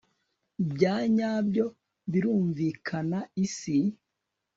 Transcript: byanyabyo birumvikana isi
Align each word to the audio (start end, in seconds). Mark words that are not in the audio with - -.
byanyabyo 0.71 1.65
birumvikana 2.11 3.19
isi 3.45 3.77